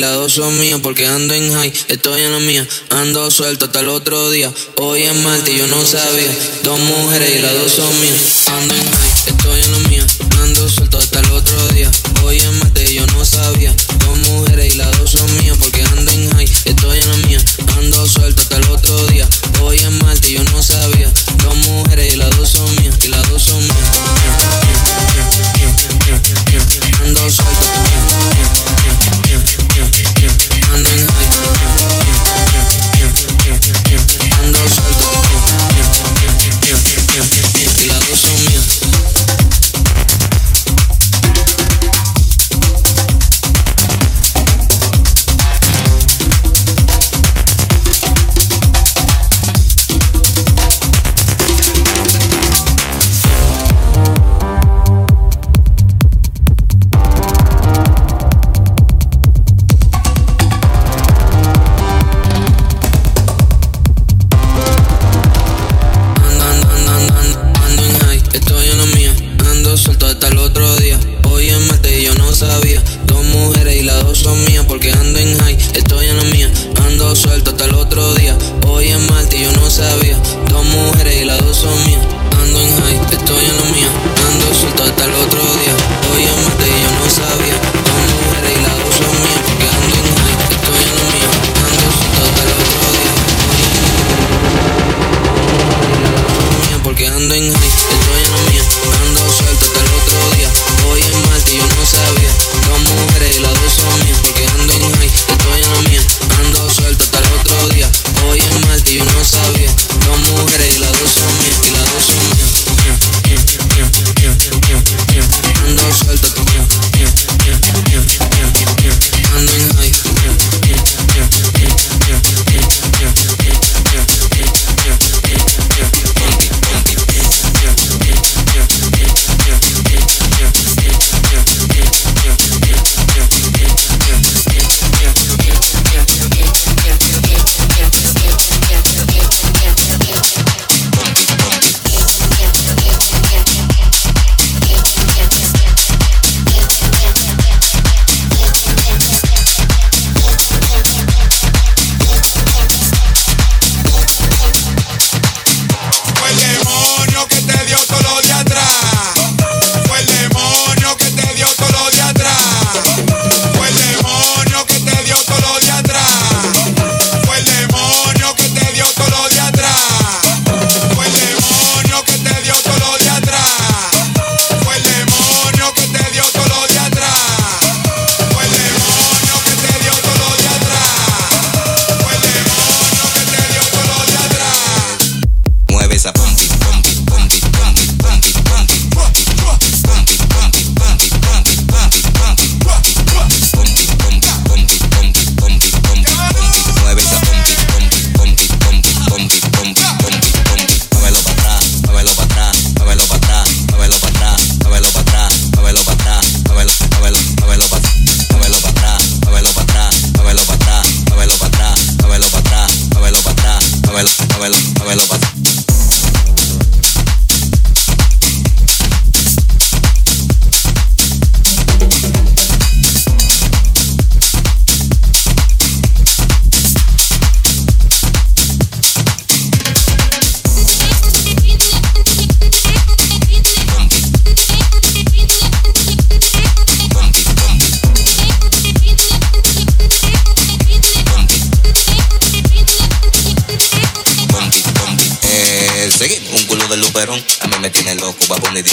las 0.00 0.14
dos 0.14 0.32
son 0.32 0.58
mías 0.58 0.80
porque 0.82 1.06
ando 1.06 1.34
en 1.34 1.52
high, 1.52 1.72
estoy 1.88 2.22
en 2.22 2.32
la 2.32 2.38
mía, 2.38 2.66
ando 2.88 3.30
suelto 3.30 3.66
hasta 3.66 3.80
el 3.80 3.88
otro 3.88 4.30
día. 4.30 4.50
Hoy 4.76 5.02
es 5.02 5.14
martes 5.16 5.54
y 5.54 5.58
yo 5.58 5.66
no 5.66 5.84
sabía, 5.84 6.34
dos 6.62 6.80
mujeres 6.80 7.36
y 7.36 7.42
las 7.42 7.52
dos 7.52 7.70
son 7.70 8.00
mías, 8.00 8.48
ando 8.48 8.74
en 8.74 8.92
high, 8.92 9.12
estoy 9.26 9.60
en 9.60 9.72
la 9.72 9.78
mía. 9.78 9.89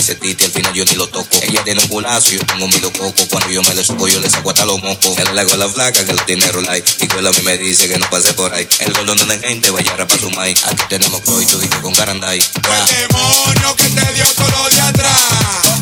ese 0.08 0.16
titi 0.16 0.46
al 0.46 0.52
final 0.52 0.74
yo 0.74 0.86
ni 0.86 0.94
lo 0.94 1.08
toco. 1.08 1.38
Ella 1.42 1.62
tiene 1.66 1.82
un 1.82 1.88
culazo, 1.90 2.32
yo 2.32 2.40
tengo 2.46 2.66
mi 2.66 2.80
lococo. 2.80 3.28
Cuando 3.30 3.50
yo 3.50 3.62
me 3.64 3.76
le 3.76 3.84
supo, 3.84 4.08
yo 4.08 4.22
le 4.22 4.30
saco 4.30 4.52
hasta 4.52 4.64
los 4.64 4.82
mocos. 4.82 5.16
Se 5.16 5.34
le 5.34 5.42
hago 5.42 5.52
a 5.52 5.58
la 5.58 5.68
flaca 5.68 6.06
que 6.06 6.14
lo 6.14 6.24
tiene 6.24 6.50
rolay. 6.50 6.82
Y 7.02 7.08
con 7.08 7.22
la 7.22 7.32
mí 7.32 7.42
me 7.44 7.58
dice 7.58 7.90
que 7.90 7.98
no 7.98 8.10
pase 8.10 8.34
por 8.34 8.54
ahí. 8.54 8.66
El 8.80 8.94
golón 8.94 9.18
donde 9.18 9.38
gente 9.40 9.70
vaya 9.70 9.92
a 9.92 9.98
su. 9.98 10.56
Aquí 10.66 10.84
tenemos 10.88 11.20
pro 11.22 11.42
y 11.42 11.46
tu 11.46 11.60
con 11.82 11.94
garanday. 11.94 12.40
El 12.40 13.76
que 13.76 13.84
te 13.84 14.14
dio 14.14 14.26
todo 14.34 14.70
de 14.70 14.80
atrás. 14.80 15.77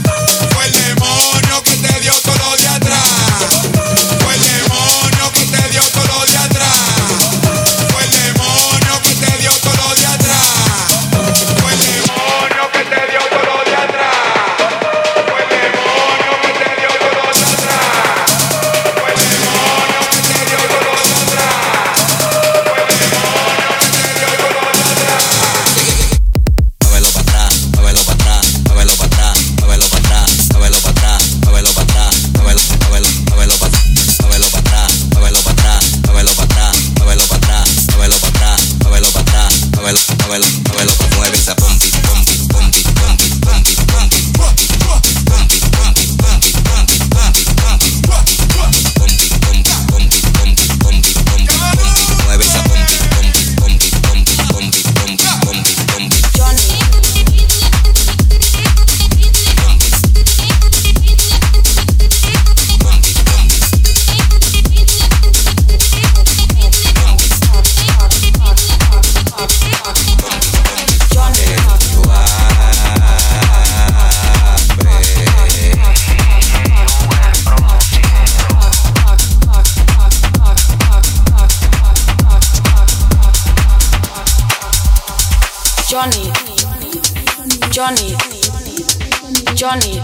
Johnny, 89.65 89.99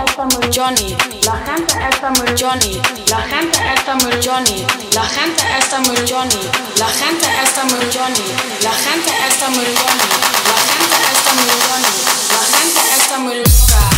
está 0.00 0.24
muy 0.24 0.48
Johnny, 0.50 0.96
la 1.26 1.40
gente 1.44 1.78
está 1.92 2.08
muy 2.08 2.26
Johnny, 2.40 2.80
la 3.06 3.20
gente 3.20 3.60
está 5.58 5.84
muy 5.84 6.06
Johnny, 6.08 6.46
la 6.78 6.88
gente 6.88 7.26
está 7.36 7.64
muy 7.64 7.76
Johnny, 7.76 8.24
la 8.60 8.72
gente 8.72 9.12
está 9.28 9.48
muy 9.50 9.66
Johnny, 9.66 10.08
la 10.40 10.56
gente 10.64 10.96
está 11.12 11.32
muy 11.34 11.50
Johnny, 11.68 11.92
la 12.32 12.42
gente 12.48 12.80
está 12.96 13.18
muy 13.18 13.34
loca. 13.36 13.97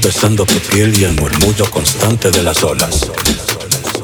besando 0.00 0.44
tu 0.46 0.58
piel 0.60 0.98
y 0.98 1.04
el 1.04 1.12
murmullo 1.14 1.70
constante 1.70 2.30
de 2.30 2.42
las 2.42 2.62
olas. 2.64 3.10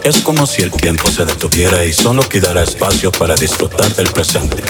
Es 0.02 0.18
como 0.18 0.46
si 0.46 0.62
el 0.62 0.70
tiempo 0.70 1.10
se 1.10 1.24
detuviera 1.24 1.84
y 1.84 1.92
solo 1.92 2.22
quedara 2.28 2.62
espacio 2.62 3.10
para 3.12 3.34
disfrutar 3.34 3.94
del 3.94 4.08
presente. 4.08 4.62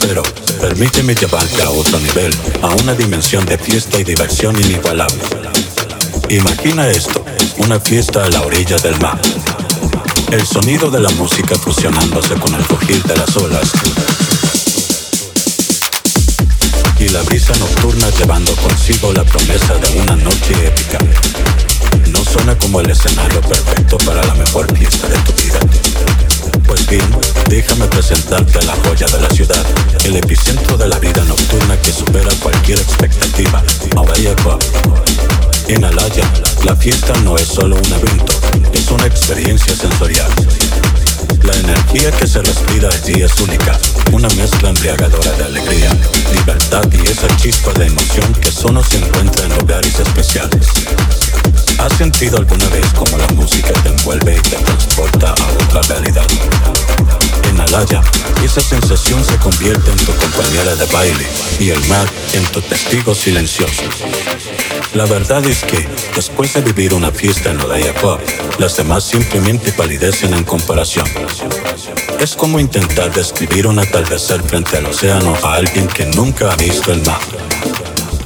Pero 0.00 0.22
permíteme 0.60 1.14
llevarte 1.14 1.62
a 1.62 1.70
otro 1.70 1.98
nivel, 2.00 2.34
a 2.62 2.68
una 2.74 2.94
dimensión 2.94 3.44
de 3.46 3.58
fiesta 3.58 3.98
y 3.98 4.04
diversión 4.04 4.58
inigualable. 4.58 5.22
Imagina 6.28 6.88
esto, 6.88 7.24
una 7.58 7.78
fiesta 7.80 8.24
a 8.24 8.30
la 8.30 8.42
orilla 8.42 8.76
del 8.76 8.98
mar. 9.00 9.20
El 10.30 10.46
sonido 10.46 10.90
de 10.90 11.00
la 11.00 11.10
música 11.10 11.56
fusionándose 11.56 12.34
con 12.34 12.54
el 12.54 12.64
rugir 12.64 13.02
de 13.04 13.16
las 13.16 13.36
olas. 13.36 13.72
Y 17.04 17.08
la 17.10 17.20
brisa 17.20 17.52
nocturna 17.58 18.08
llevando 18.18 18.50
consigo 18.56 19.12
la 19.12 19.24
promesa 19.24 19.74
de 19.74 20.00
una 20.00 20.16
noche 20.16 20.54
épica. 20.66 20.98
No 22.10 22.24
suena 22.24 22.56
como 22.56 22.80
el 22.80 22.88
escenario 22.88 23.42
perfecto 23.42 23.98
para 23.98 24.24
la 24.24 24.32
mejor 24.32 24.74
fiesta 24.74 25.06
de 25.08 25.18
tu 25.18 25.32
vida. 25.42 25.58
Pues 26.66 26.86
bien, 26.86 27.04
déjame 27.50 27.86
presentarte 27.88 28.64
la 28.64 28.74
joya 28.76 29.06
de 29.06 29.20
la 29.20 29.28
ciudad, 29.28 29.66
el 30.04 30.16
epicentro 30.16 30.78
de 30.78 30.88
la 30.88 30.98
vida 30.98 31.22
nocturna 31.24 31.76
que 31.82 31.92
supera 31.92 32.30
cualquier 32.42 32.78
expectativa. 32.78 33.62
En 35.68 35.84
Alaya, 35.84 36.24
la 36.64 36.74
fiesta 36.74 37.12
no 37.22 37.36
es 37.36 37.48
solo 37.48 37.76
un 37.76 37.92
evento, 37.92 38.32
es 38.72 38.90
una 38.90 39.04
experiencia 39.04 39.76
sensorial. 39.76 40.30
La 41.44 41.52
energía 41.56 42.10
que 42.10 42.26
se 42.26 42.40
respira 42.40 42.88
allí 42.88 43.22
es 43.22 43.38
única, 43.38 43.78
una 44.12 44.28
mezcla 44.28 44.70
embriagadora 44.70 45.30
de 45.32 45.44
alegría, 45.44 45.90
libertad 46.32 46.84
y 46.90 47.06
esa 47.06 47.26
chispa 47.36 47.70
de 47.74 47.86
emoción 47.86 48.32
que 48.40 48.50
solo 48.50 48.82
se 48.82 48.96
encuentra 48.96 49.44
en 49.44 49.58
lugares 49.58 50.00
especiales. 50.00 50.66
¿Has 51.78 51.92
sentido 51.98 52.38
alguna 52.38 52.66
vez 52.68 52.86
cómo 52.94 53.18
la 53.18 53.28
música 53.28 53.74
te 53.82 53.90
envuelve 53.90 54.36
y 54.36 54.40
te 54.40 54.56
transporta 54.56 55.34
a 55.34 55.64
otra 55.64 55.82
realidad? 55.82 56.26
En 57.54 57.60
Alaya, 57.60 58.02
esa 58.42 58.60
sensación 58.60 59.24
se 59.24 59.36
convierte 59.38 59.88
en 59.88 59.96
tu 59.98 60.12
compañera 60.16 60.74
de 60.74 60.86
baile 60.86 61.24
y 61.60 61.70
el 61.70 61.78
mar 61.86 62.04
en 62.32 62.42
tu 62.46 62.60
testigo 62.60 63.14
silencioso. 63.14 63.84
La 64.92 65.04
verdad 65.04 65.44
es 65.46 65.62
que, 65.62 65.86
después 66.16 66.52
de 66.52 66.62
vivir 66.62 66.92
una 66.94 67.12
fiesta 67.12 67.52
en 67.52 67.60
Alaya 67.60 67.94
Club, 67.94 68.18
las 68.58 68.76
demás 68.76 69.04
simplemente 69.04 69.70
palidecen 69.70 70.34
en 70.34 70.42
comparación. 70.42 71.06
Es 72.18 72.34
como 72.34 72.58
intentar 72.58 73.12
describir 73.12 73.68
un 73.68 73.78
atardecer 73.78 74.42
frente 74.42 74.78
al 74.78 74.86
océano 74.86 75.36
a 75.44 75.54
alguien 75.54 75.86
que 75.86 76.06
nunca 76.06 76.52
ha 76.52 76.56
visto 76.56 76.90
el 76.90 77.02
mar. 77.02 77.20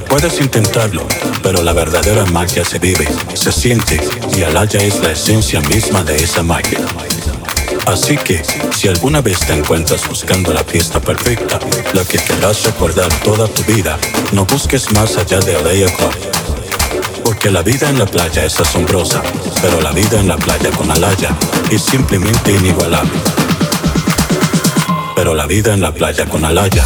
Puedes 0.09 0.41
intentarlo, 0.41 1.07
pero 1.43 1.61
la 1.61 1.73
verdadera 1.73 2.25
magia 2.25 2.65
se 2.65 2.79
vive, 2.79 3.07
se 3.35 3.51
siente 3.51 4.01
y 4.35 4.41
Alaya 4.41 4.79
es 4.79 4.99
la 5.01 5.11
esencia 5.11 5.61
misma 5.61 6.03
de 6.03 6.15
esa 6.15 6.41
magia. 6.41 6.79
Así 7.89 8.17
que, 8.17 8.43
si 8.75 8.87
alguna 8.87 9.19
vez 9.19 9.39
te 9.39 9.53
encuentras 9.53 10.07
buscando 10.07 10.53
la 10.53 10.63
fiesta 10.63 11.01
perfecta, 11.01 11.59
la 11.93 12.05
que 12.05 12.19
querrás 12.19 12.63
recordar 12.63 13.11
toda 13.23 13.47
tu 13.47 13.63
vida, 13.63 13.97
no 14.31 14.45
busques 14.45 14.91
más 14.91 15.17
allá 15.17 15.39
de 15.39 15.55
Alaya 15.55 15.87
Club. 15.97 16.13
Porque 17.23 17.49
la 17.49 17.63
vida 17.63 17.89
en 17.89 17.97
la 17.97 18.05
playa 18.05 18.45
es 18.45 18.59
asombrosa, 18.59 19.23
pero 19.59 19.81
la 19.81 19.91
vida 19.91 20.19
en 20.19 20.27
la 20.27 20.37
playa 20.37 20.69
con 20.69 20.91
Alaya 20.91 21.35
es 21.71 21.81
simplemente 21.81 22.51
inigualable. 22.51 23.19
Pero 25.15 25.33
la 25.33 25.47
vida 25.47 25.73
en 25.73 25.81
la 25.81 25.91
playa 25.91 26.27
con 26.27 26.45
Alaya 26.45 26.85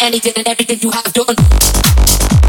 anything 0.00 0.32
and 0.36 0.48
everything 0.48 0.78
you 0.80 0.90
have 0.90 1.12
done. 1.12 2.39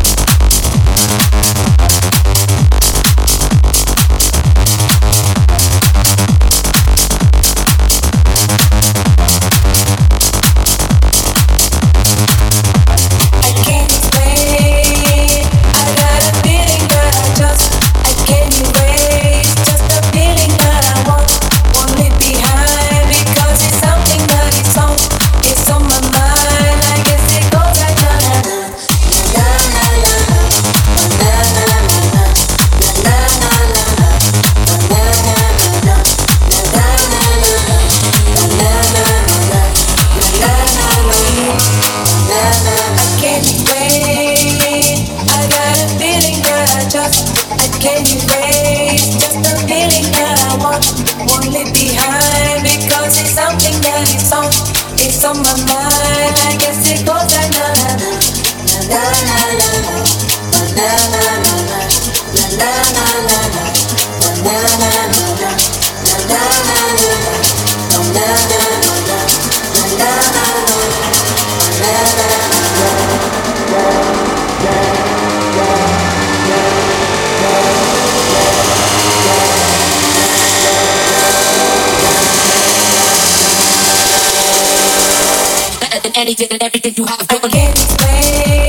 Anything 86.21 86.47
and 86.51 86.61
everything 86.61 86.93
you 86.95 87.05
have. 87.05 87.25
I 87.29 87.49
can't 87.49 87.71
explain. 87.71 88.60